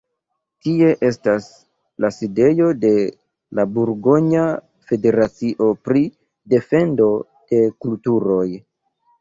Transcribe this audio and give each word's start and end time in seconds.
Tie 0.67 0.87
estas 1.09 1.49
la 2.05 2.09
sidejo 2.15 2.69
de 2.85 2.91
la 3.59 3.67
burgonja 3.75 4.47
federacio 4.93 5.69
pri 5.89 6.03
defendo 6.55 7.11
de 7.55 7.63
kulturoj. 7.87 8.47